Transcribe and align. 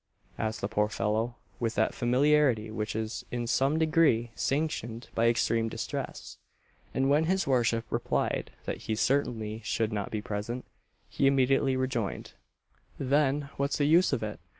asked 0.39 0.61
the 0.61 0.67
poor 0.67 0.89
fellow, 0.89 1.35
with 1.59 1.75
that 1.75 1.93
familiarity 1.93 2.71
which 2.71 2.95
is 2.95 3.23
in 3.29 3.45
some 3.45 3.77
degree 3.77 4.31
sanctioned 4.33 5.09
by 5.13 5.27
extreme 5.27 5.69
distress; 5.69 6.39
and 6.91 7.07
when 7.07 7.25
his 7.25 7.45
worship 7.45 7.85
replied 7.91 8.49
that 8.65 8.77
he 8.89 8.95
certainly 8.95 9.61
should 9.63 9.93
not 9.93 10.09
be 10.09 10.19
present, 10.19 10.65
he 11.07 11.27
immediately 11.27 11.77
rejoined, 11.77 12.33
"Then 12.97 13.51
what's 13.57 13.77
the 13.77 13.85
use 13.85 14.11
of 14.11 14.23
it! 14.23 14.39